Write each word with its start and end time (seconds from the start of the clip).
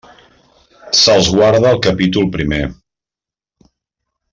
Se'ls 1.01 1.29
guarda 1.37 1.75
al 1.75 1.83
capítol 1.89 2.29
primer. 2.39 2.65